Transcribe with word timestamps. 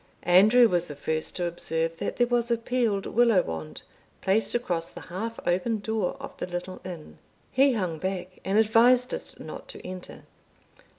Andrew 0.23 0.67
was 0.67 0.87
the 0.87 0.95
first 0.95 1.35
to 1.35 1.45
observe 1.45 1.97
that 1.97 2.15
there 2.15 2.25
was 2.25 2.49
a 2.49 2.57
peeled 2.57 3.05
willow 3.05 3.43
wand 3.43 3.83
placed 4.19 4.55
across 4.55 4.87
the 4.87 4.99
half 5.01 5.39
open 5.47 5.77
door 5.77 6.17
of 6.19 6.35
the 6.37 6.47
little 6.47 6.81
inn. 6.83 7.19
He 7.51 7.73
hung 7.73 7.99
back 7.99 8.39
and 8.43 8.57
advised 8.57 9.13
us 9.13 9.39
not 9.39 9.67
to 9.67 9.87
enter. 9.87 10.23